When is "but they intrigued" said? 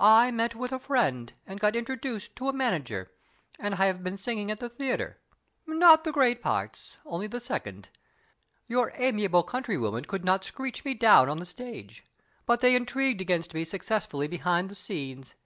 12.46-13.20